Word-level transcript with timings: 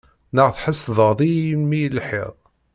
Neɣ 0.35 0.49
tḥesdeḍ-iyi 0.55 1.45
imi 1.55 1.77
i 1.85 1.89
lhiɣ? 1.95 2.33